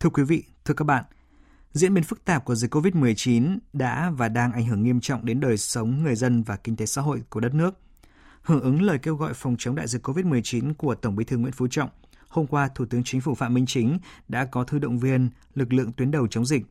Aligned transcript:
Thưa 0.00 0.10
quý 0.10 0.22
vị, 0.22 0.44
thưa 0.64 0.74
các 0.74 0.84
bạn, 0.84 1.04
diễn 1.72 1.94
biến 1.94 2.04
phức 2.04 2.24
tạp 2.24 2.44
của 2.44 2.54
dịch 2.54 2.74
COVID-19 2.74 3.58
đã 3.72 4.10
và 4.10 4.28
đang 4.28 4.52
ảnh 4.52 4.66
hưởng 4.66 4.82
nghiêm 4.82 5.00
trọng 5.00 5.24
đến 5.24 5.40
đời 5.40 5.56
sống 5.56 6.02
người 6.02 6.14
dân 6.14 6.42
và 6.42 6.56
kinh 6.56 6.76
tế 6.76 6.86
xã 6.86 7.02
hội 7.02 7.22
của 7.30 7.40
đất 7.40 7.54
nước. 7.54 7.78
Hưởng 8.42 8.60
ứng 8.60 8.82
lời 8.82 8.98
kêu 8.98 9.16
gọi 9.16 9.34
phòng 9.34 9.56
chống 9.58 9.74
đại 9.74 9.88
dịch 9.88 10.06
COVID-19 10.06 10.74
của 10.74 10.94
Tổng 10.94 11.16
Bí 11.16 11.24
thư 11.24 11.36
Nguyễn 11.36 11.52
Phú 11.52 11.66
Trọng, 11.70 11.90
hôm 12.28 12.46
qua 12.46 12.68
Thủ 12.74 12.84
tướng 12.84 13.04
Chính 13.04 13.20
phủ 13.20 13.34
Phạm 13.34 13.54
Minh 13.54 13.66
Chính 13.66 13.98
đã 14.28 14.44
có 14.44 14.64
thư 14.64 14.78
động 14.78 14.98
viên 14.98 15.30
lực 15.54 15.72
lượng 15.72 15.92
tuyến 15.92 16.10
đầu 16.10 16.26
chống 16.26 16.46
dịch. 16.46 16.66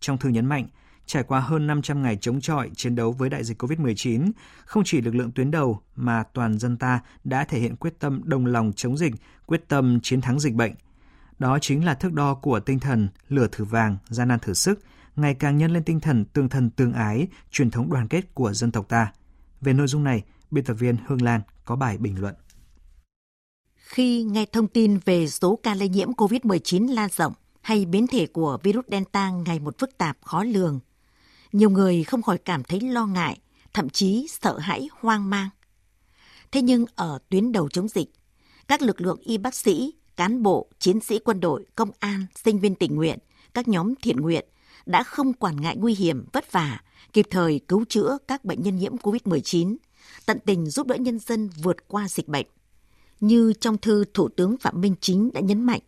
Trong 0.00 0.18
thư 0.18 0.28
nhấn 0.28 0.46
mạnh, 0.46 0.66
trải 1.06 1.22
qua 1.22 1.40
hơn 1.40 1.66
500 1.66 2.02
ngày 2.02 2.18
chống 2.20 2.40
chọi 2.40 2.70
chiến 2.76 2.94
đấu 2.94 3.12
với 3.12 3.30
đại 3.30 3.44
dịch 3.44 3.62
COVID-19, 3.62 4.30
không 4.64 4.82
chỉ 4.86 5.00
lực 5.00 5.14
lượng 5.14 5.32
tuyến 5.32 5.50
đầu 5.50 5.80
mà 5.96 6.22
toàn 6.32 6.58
dân 6.58 6.76
ta 6.76 7.00
đã 7.24 7.44
thể 7.44 7.58
hiện 7.58 7.76
quyết 7.76 7.98
tâm 7.98 8.20
đồng 8.24 8.46
lòng 8.46 8.72
chống 8.76 8.96
dịch, 8.96 9.14
quyết 9.46 9.68
tâm 9.68 10.00
chiến 10.02 10.20
thắng 10.20 10.40
dịch 10.40 10.54
bệnh. 10.54 10.72
Đó 11.38 11.58
chính 11.58 11.84
là 11.84 11.94
thước 11.94 12.12
đo 12.12 12.34
của 12.34 12.60
tinh 12.60 12.80
thần 12.80 13.08
lửa 13.28 13.46
thử 13.52 13.64
vàng, 13.64 13.96
gian 14.08 14.28
nan 14.28 14.38
thử 14.38 14.54
sức, 14.54 14.80
ngày 15.16 15.34
càng 15.34 15.58
nhân 15.58 15.70
lên 15.72 15.84
tinh 15.84 16.00
thần 16.00 16.24
tương 16.24 16.48
thân 16.48 16.70
tương 16.70 16.92
ái, 16.92 17.28
truyền 17.50 17.70
thống 17.70 17.90
đoàn 17.90 18.08
kết 18.08 18.34
của 18.34 18.52
dân 18.52 18.72
tộc 18.72 18.88
ta. 18.88 19.12
Về 19.60 19.72
nội 19.72 19.86
dung 19.86 20.04
này, 20.04 20.22
biên 20.50 20.64
tập 20.64 20.74
viên 20.74 20.96
Hương 21.06 21.22
Lan 21.22 21.40
có 21.64 21.76
bài 21.76 21.98
bình 21.98 22.20
luận. 22.20 22.34
Khi 23.76 24.22
nghe 24.22 24.46
thông 24.52 24.68
tin 24.68 24.98
về 25.04 25.28
số 25.28 25.58
ca 25.62 25.74
lây 25.74 25.88
nhiễm 25.88 26.12
COVID-19 26.12 26.94
lan 26.94 27.10
rộng 27.16 27.32
hay 27.60 27.84
biến 27.84 28.06
thể 28.06 28.26
của 28.26 28.58
virus 28.62 28.84
Delta 28.90 29.30
ngày 29.30 29.58
một 29.58 29.78
phức 29.78 29.98
tạp 29.98 30.18
khó 30.24 30.44
lường, 30.44 30.80
nhiều 31.52 31.70
người 31.70 32.04
không 32.04 32.22
khỏi 32.22 32.38
cảm 32.38 32.62
thấy 32.62 32.80
lo 32.80 33.06
ngại, 33.06 33.40
thậm 33.74 33.90
chí 33.90 34.26
sợ 34.30 34.58
hãi 34.58 34.88
hoang 35.00 35.30
mang. 35.30 35.48
Thế 36.52 36.62
nhưng 36.62 36.84
ở 36.94 37.18
tuyến 37.28 37.52
đầu 37.52 37.68
chống 37.68 37.88
dịch, 37.88 38.08
các 38.68 38.82
lực 38.82 39.00
lượng 39.00 39.20
y 39.20 39.38
bác 39.38 39.54
sĩ, 39.54 39.94
cán 40.16 40.42
bộ, 40.42 40.66
chiến 40.78 41.00
sĩ 41.00 41.18
quân 41.18 41.40
đội, 41.40 41.64
công 41.76 41.90
an, 41.98 42.26
sinh 42.44 42.60
viên 42.60 42.74
tình 42.74 42.96
nguyện, 42.96 43.18
các 43.54 43.68
nhóm 43.68 43.94
thiện 44.02 44.16
nguyện 44.16 44.44
đã 44.86 45.02
không 45.02 45.32
quản 45.32 45.60
ngại 45.60 45.76
nguy 45.76 45.94
hiểm, 45.94 46.24
vất 46.32 46.52
vả, 46.52 46.80
kịp 47.12 47.26
thời 47.30 47.60
cứu 47.68 47.84
chữa 47.88 48.18
các 48.28 48.44
bệnh 48.44 48.62
nhân 48.62 48.76
nhiễm 48.76 48.96
COVID-19, 48.96 49.76
tận 50.26 50.38
tình 50.46 50.66
giúp 50.66 50.86
đỡ 50.86 50.96
nhân 50.96 51.18
dân 51.18 51.50
vượt 51.62 51.76
qua 51.88 52.08
dịch 52.08 52.28
bệnh. 52.28 52.46
Như 53.20 53.52
trong 53.52 53.78
thư 53.78 54.04
Thủ 54.14 54.28
tướng 54.28 54.56
Phạm 54.56 54.80
Minh 54.80 54.94
Chính 55.00 55.30
đã 55.32 55.40
nhấn 55.40 55.64
mạnh, 55.64 55.80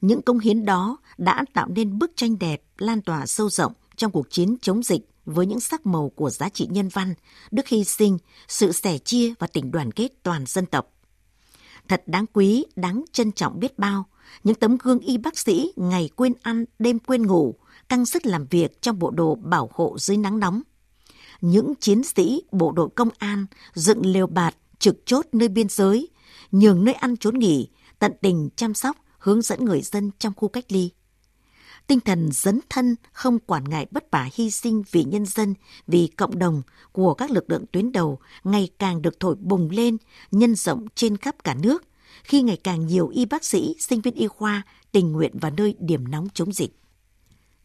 những 0.00 0.22
công 0.22 0.38
hiến 0.38 0.64
đó 0.64 0.96
đã 1.18 1.44
tạo 1.52 1.68
nên 1.68 1.98
bức 1.98 2.12
tranh 2.16 2.38
đẹp 2.38 2.62
lan 2.78 3.02
tỏa 3.02 3.26
sâu 3.26 3.50
rộng 3.50 3.72
trong 3.96 4.12
cuộc 4.12 4.30
chiến 4.30 4.56
chống 4.62 4.82
dịch 4.82 5.08
với 5.24 5.46
những 5.46 5.60
sắc 5.60 5.86
màu 5.86 6.08
của 6.08 6.30
giá 6.30 6.48
trị 6.48 6.66
nhân 6.70 6.88
văn, 6.88 7.14
đức 7.50 7.68
hy 7.68 7.84
sinh, 7.84 8.18
sự 8.48 8.72
sẻ 8.72 8.98
chia 8.98 9.32
và 9.38 9.46
tình 9.46 9.70
đoàn 9.70 9.92
kết 9.92 10.08
toàn 10.22 10.44
dân 10.46 10.66
tộc. 10.66 10.92
Thật 11.88 12.02
đáng 12.06 12.24
quý, 12.32 12.64
đáng 12.76 13.04
trân 13.12 13.32
trọng 13.32 13.60
biết 13.60 13.78
bao, 13.78 14.04
những 14.44 14.54
tấm 14.54 14.76
gương 14.82 14.98
y 14.98 15.18
bác 15.18 15.38
sĩ 15.38 15.72
ngày 15.76 16.10
quên 16.16 16.32
ăn, 16.42 16.64
đêm 16.78 16.98
quên 16.98 17.26
ngủ, 17.26 17.54
căng 17.88 18.06
sức 18.06 18.26
làm 18.26 18.46
việc 18.46 18.82
trong 18.82 18.98
bộ 18.98 19.10
đồ 19.10 19.34
bảo 19.34 19.70
hộ 19.74 19.96
dưới 19.98 20.16
nắng 20.16 20.38
nóng. 20.38 20.62
Những 21.40 21.74
chiến 21.74 22.04
sĩ 22.04 22.42
bộ 22.52 22.72
đội 22.72 22.88
công 22.94 23.08
an 23.18 23.46
dựng 23.74 24.06
lều 24.06 24.26
bạt 24.26 24.54
trực 24.78 24.96
chốt 25.06 25.26
nơi 25.32 25.48
biên 25.48 25.68
giới, 25.68 26.08
nhường 26.52 26.84
nơi 26.84 26.94
ăn 26.94 27.16
trốn 27.16 27.38
nghỉ, 27.38 27.68
tận 27.98 28.12
tình 28.20 28.48
chăm 28.56 28.74
sóc, 28.74 28.96
hướng 29.18 29.42
dẫn 29.42 29.64
người 29.64 29.80
dân 29.82 30.10
trong 30.18 30.32
khu 30.36 30.48
cách 30.48 30.64
ly 30.68 30.90
tinh 31.88 32.00
thần 32.00 32.28
dấn 32.32 32.60
thân 32.70 32.96
không 33.12 33.38
quản 33.38 33.64
ngại 33.64 33.86
bất 33.90 34.10
bả 34.10 34.28
hy 34.34 34.50
sinh 34.50 34.82
vì 34.90 35.04
nhân 35.04 35.26
dân, 35.26 35.54
vì 35.86 36.06
cộng 36.06 36.38
đồng 36.38 36.62
của 36.92 37.14
các 37.14 37.30
lực 37.30 37.50
lượng 37.50 37.64
tuyến 37.72 37.92
đầu 37.92 38.18
ngày 38.44 38.68
càng 38.78 39.02
được 39.02 39.20
thổi 39.20 39.34
bùng 39.34 39.70
lên, 39.70 39.96
nhân 40.30 40.54
rộng 40.54 40.86
trên 40.94 41.16
khắp 41.16 41.34
cả 41.44 41.54
nước, 41.54 41.82
khi 42.24 42.42
ngày 42.42 42.56
càng 42.64 42.86
nhiều 42.86 43.08
y 43.08 43.24
bác 43.24 43.44
sĩ, 43.44 43.76
sinh 43.78 44.00
viên 44.00 44.14
y 44.14 44.26
khoa 44.26 44.62
tình 44.92 45.12
nguyện 45.12 45.38
vào 45.38 45.50
nơi 45.56 45.74
điểm 45.78 46.10
nóng 46.10 46.28
chống 46.34 46.52
dịch. 46.52 46.78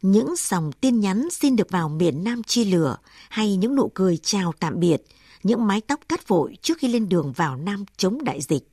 Những 0.02 0.33
dòng 0.37 0.71
tin 0.71 0.99
nhắn 0.99 1.27
xin 1.31 1.55
được 1.55 1.69
vào 1.69 1.89
miền 1.89 2.23
Nam 2.23 2.43
chi 2.43 2.65
lửa 2.65 2.97
hay 3.30 3.55
những 3.55 3.75
nụ 3.75 3.91
cười 3.93 4.17
chào 4.17 4.53
tạm 4.59 4.80
biệt, 4.80 5.03
những 5.43 5.67
mái 5.67 5.81
tóc 5.81 5.99
cắt 6.09 6.27
vội 6.27 6.58
trước 6.61 6.77
khi 6.77 6.87
lên 6.87 7.09
đường 7.09 7.33
vào 7.36 7.55
Nam 7.55 7.86
chống 7.98 8.23
đại 8.23 8.42
dịch. 8.42 8.69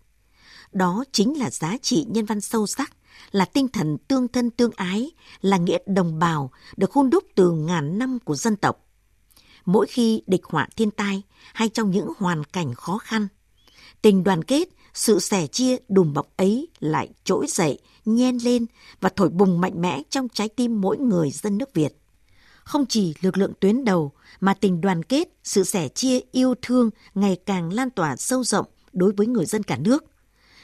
Đó 0.73 1.05
chính 1.13 1.39
là 1.39 1.51
giá 1.51 1.77
trị 1.83 2.07
nhân 2.09 2.25
văn 2.25 2.41
sâu 2.41 2.67
sắc 2.67 2.93
là 3.31 3.45
tinh 3.45 3.69
thần 3.69 3.99
tương 3.99 4.29
thân 4.29 4.51
tương 4.51 4.73
ái, 4.77 5.11
là 5.41 5.57
nghĩa 5.57 5.79
đồng 5.87 6.19
bào 6.19 6.51
được 6.77 6.93
hôn 6.93 7.11
đúc 7.11 7.25
từ 7.35 7.51
ngàn 7.51 7.99
năm 7.99 8.19
của 8.25 8.35
dân 8.35 8.57
tộc. 8.57 8.87
Mỗi 9.65 9.87
khi 9.87 10.23
địch 10.27 10.45
họa 10.45 10.69
thiên 10.77 10.91
tai 10.91 11.23
hay 11.55 11.69
trong 11.69 11.91
những 11.91 12.09
hoàn 12.19 12.45
cảnh 12.45 12.75
khó 12.75 12.99
khăn, 12.99 13.29
tình 14.03 14.25
đoàn 14.25 14.45
kết, 14.45 14.69
sự 14.95 15.19
sẻ 15.21 15.47
chia 15.47 15.77
đùm 15.89 16.13
bọc 16.13 16.37
ấy 16.37 16.69
lại 16.79 17.09
trỗi 17.25 17.47
dậy, 17.49 17.79
nhen 18.05 18.39
lên 18.39 18.67
và 19.01 19.11
thổi 19.17 19.29
bùng 19.29 19.61
mạnh 19.61 19.81
mẽ 19.81 20.03
trong 20.11 20.29
trái 20.29 20.49
tim 20.49 20.81
mỗi 20.81 20.99
người 20.99 21.31
dân 21.31 21.59
nước 21.59 21.75
Việt. 21.75 21.97
Không 22.65 22.87
chỉ 22.87 23.15
lực 23.21 23.37
lượng 23.37 23.53
tuyến 23.61 23.85
đầu 23.85 24.13
mà 24.41 24.55
tình 24.55 24.81
đoàn 24.81 25.03
kết, 25.03 25.29
sự 25.45 25.65
sẻ 25.65 25.89
chia, 25.89 26.21
yêu 26.33 26.55
thương 26.63 26.91
ngày 27.15 27.37
càng 27.47 27.73
lan 27.73 27.91
tỏa 27.91 28.17
sâu 28.17 28.45
rộng 28.45 28.67
đối 28.93 29.13
với 29.13 29.27
người 29.27 29.47
dân 29.47 29.63
cả 29.63 29.77
nước. 29.77 30.05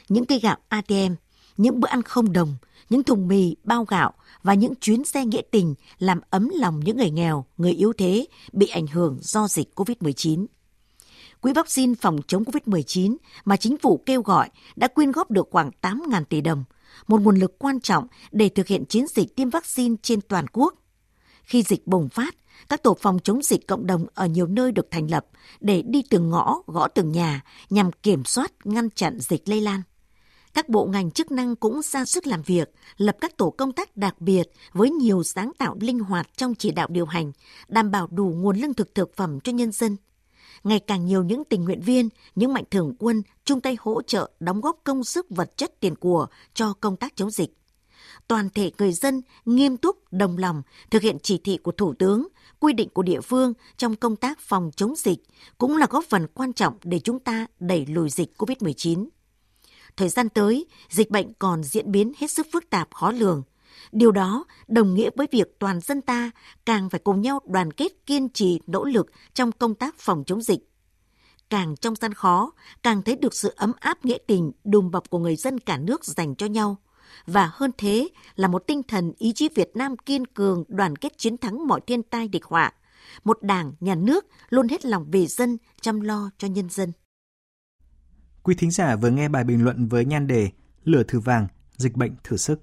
Những 0.09 0.25
cây 0.25 0.39
gạo 0.39 0.57
ATM 0.69 1.13
những 1.57 1.79
bữa 1.79 1.87
ăn 1.87 2.01
không 2.01 2.33
đồng, 2.33 2.55
những 2.89 3.03
thùng 3.03 3.27
mì, 3.27 3.55
bao 3.63 3.85
gạo 3.85 4.13
và 4.43 4.53
những 4.53 4.73
chuyến 4.75 5.03
xe 5.03 5.25
nghĩa 5.25 5.41
tình 5.51 5.75
làm 5.99 6.19
ấm 6.29 6.49
lòng 6.53 6.79
những 6.79 6.97
người 6.97 7.09
nghèo, 7.09 7.45
người 7.57 7.71
yếu 7.71 7.93
thế 7.93 8.25
bị 8.53 8.67
ảnh 8.67 8.87
hưởng 8.87 9.17
do 9.21 9.47
dịch 9.47 9.71
COVID-19. 9.75 10.45
Quỹ 11.41 11.53
vaccine 11.53 11.93
phòng 12.01 12.19
chống 12.27 12.43
COVID-19 12.43 13.17
mà 13.45 13.57
chính 13.57 13.77
phủ 13.77 14.03
kêu 14.05 14.21
gọi 14.21 14.49
đã 14.75 14.87
quyên 14.87 15.11
góp 15.11 15.31
được 15.31 15.47
khoảng 15.51 15.71
8.000 15.81 16.23
tỷ 16.23 16.41
đồng, 16.41 16.63
một 17.07 17.21
nguồn 17.21 17.35
lực 17.35 17.59
quan 17.59 17.79
trọng 17.79 18.07
để 18.31 18.49
thực 18.49 18.67
hiện 18.67 18.85
chiến 18.85 19.05
dịch 19.07 19.35
tiêm 19.35 19.49
vaccine 19.49 19.95
trên 20.01 20.21
toàn 20.21 20.45
quốc. 20.47 20.73
Khi 21.43 21.63
dịch 21.63 21.87
bùng 21.87 22.09
phát, 22.09 22.35
các 22.69 22.83
tổ 22.83 22.97
phòng 23.01 23.19
chống 23.23 23.43
dịch 23.43 23.67
cộng 23.67 23.87
đồng 23.87 24.05
ở 24.13 24.25
nhiều 24.25 24.47
nơi 24.47 24.71
được 24.71 24.87
thành 24.91 25.11
lập 25.11 25.25
để 25.59 25.81
đi 25.81 26.03
từng 26.09 26.29
ngõ, 26.29 26.61
gõ 26.67 26.87
từng 26.87 27.11
nhà 27.11 27.41
nhằm 27.69 27.91
kiểm 27.91 28.25
soát, 28.25 28.51
ngăn 28.63 28.89
chặn 28.89 29.19
dịch 29.19 29.49
lây 29.49 29.61
lan 29.61 29.81
các 30.57 30.69
bộ 30.69 30.85
ngành 30.85 31.11
chức 31.11 31.31
năng 31.31 31.55
cũng 31.55 31.81
ra 31.81 32.05
sức 32.05 32.27
làm 32.27 32.41
việc, 32.41 32.71
lập 32.97 33.17
các 33.21 33.37
tổ 33.37 33.49
công 33.49 33.71
tác 33.71 33.97
đặc 33.97 34.21
biệt 34.21 34.43
với 34.73 34.89
nhiều 34.89 35.23
sáng 35.23 35.51
tạo 35.57 35.77
linh 35.79 35.99
hoạt 35.99 36.37
trong 36.37 36.55
chỉ 36.55 36.71
đạo 36.71 36.87
điều 36.91 37.05
hành, 37.05 37.31
đảm 37.67 37.91
bảo 37.91 38.07
đủ 38.07 38.33
nguồn 38.37 38.57
lương 38.57 38.73
thực 38.73 38.95
thực 38.95 39.15
phẩm 39.15 39.39
cho 39.39 39.51
nhân 39.51 39.71
dân. 39.71 39.97
Ngày 40.63 40.79
càng 40.79 41.05
nhiều 41.05 41.23
những 41.23 41.43
tình 41.43 41.63
nguyện 41.65 41.81
viên, 41.81 42.09
những 42.35 42.53
mạnh 42.53 42.63
thường 42.71 42.95
quân 42.99 43.21
chung 43.45 43.61
tay 43.61 43.77
hỗ 43.79 44.01
trợ 44.01 44.31
đóng 44.39 44.61
góp 44.61 44.77
công 44.83 45.03
sức 45.03 45.25
vật 45.29 45.57
chất 45.57 45.79
tiền 45.79 45.95
của 45.95 46.27
cho 46.53 46.73
công 46.73 46.97
tác 46.97 47.15
chống 47.15 47.31
dịch. 47.31 47.57
Toàn 48.27 48.49
thể 48.49 48.71
người 48.77 48.93
dân 48.93 49.21
nghiêm 49.45 49.77
túc, 49.77 50.13
đồng 50.13 50.37
lòng 50.37 50.61
thực 50.89 51.01
hiện 51.01 51.17
chỉ 51.23 51.37
thị 51.37 51.57
của 51.57 51.71
Thủ 51.71 51.93
tướng, 51.93 52.27
quy 52.59 52.73
định 52.73 52.89
của 52.89 53.03
địa 53.03 53.21
phương 53.21 53.53
trong 53.77 53.95
công 53.95 54.15
tác 54.15 54.39
phòng 54.39 54.71
chống 54.75 54.95
dịch 54.95 55.19
cũng 55.57 55.77
là 55.77 55.87
góp 55.89 56.05
phần 56.09 56.27
quan 56.27 56.53
trọng 56.53 56.77
để 56.83 56.99
chúng 56.99 57.19
ta 57.19 57.45
đẩy 57.59 57.85
lùi 57.85 58.09
dịch 58.09 58.33
COVID-19 58.37 59.07
thời 59.97 60.09
gian 60.09 60.29
tới, 60.29 60.65
dịch 60.89 61.09
bệnh 61.09 61.33
còn 61.33 61.63
diễn 61.63 61.91
biến 61.91 62.11
hết 62.17 62.31
sức 62.31 62.47
phức 62.53 62.69
tạp 62.69 62.93
khó 62.93 63.11
lường. 63.11 63.43
Điều 63.91 64.11
đó 64.11 64.45
đồng 64.67 64.93
nghĩa 64.93 65.09
với 65.15 65.27
việc 65.31 65.59
toàn 65.59 65.81
dân 65.81 66.01
ta 66.01 66.31
càng 66.65 66.89
phải 66.89 66.99
cùng 67.03 67.21
nhau 67.21 67.39
đoàn 67.45 67.71
kết 67.71 67.91
kiên 68.05 68.29
trì 68.29 68.59
nỗ 68.67 68.83
lực 68.83 69.07
trong 69.33 69.51
công 69.51 69.75
tác 69.75 69.95
phòng 69.99 70.23
chống 70.25 70.41
dịch. 70.41 70.59
Càng 71.49 71.75
trong 71.75 71.95
gian 71.95 72.13
khó, 72.13 72.51
càng 72.83 73.01
thấy 73.01 73.15
được 73.15 73.33
sự 73.33 73.53
ấm 73.55 73.71
áp 73.79 74.05
nghĩa 74.05 74.17
tình 74.27 74.51
đùm 74.63 74.91
bọc 74.91 75.09
của 75.09 75.19
người 75.19 75.35
dân 75.35 75.59
cả 75.59 75.77
nước 75.77 76.05
dành 76.05 76.35
cho 76.35 76.45
nhau. 76.45 76.77
Và 77.25 77.51
hơn 77.53 77.71
thế 77.77 78.09
là 78.35 78.47
một 78.47 78.63
tinh 78.67 78.83
thần 78.83 79.13
ý 79.17 79.33
chí 79.35 79.49
Việt 79.55 79.69
Nam 79.75 79.97
kiên 79.97 80.25
cường 80.25 80.63
đoàn 80.67 80.95
kết 80.95 81.17
chiến 81.17 81.37
thắng 81.37 81.67
mọi 81.67 81.81
thiên 81.87 82.03
tai 82.03 82.27
địch 82.27 82.45
họa. 82.45 82.73
Một 83.23 83.43
đảng, 83.43 83.73
nhà 83.79 83.95
nước 83.95 84.25
luôn 84.49 84.67
hết 84.67 84.85
lòng 84.85 85.05
vì 85.11 85.27
dân, 85.27 85.57
chăm 85.81 86.01
lo 86.01 86.29
cho 86.37 86.47
nhân 86.47 86.69
dân. 86.69 86.91
Quý 88.47 88.55
thính 88.55 88.71
giả 88.71 88.95
vừa 88.95 89.09
nghe 89.09 89.29
bài 89.29 89.43
bình 89.43 89.63
luận 89.63 89.87
với 89.87 90.05
nhan 90.05 90.27
đề 90.27 90.49
Lửa 90.83 91.03
thử 91.03 91.19
vàng, 91.19 91.47
dịch 91.77 91.95
bệnh 91.95 92.15
thử 92.23 92.37
sức. 92.37 92.61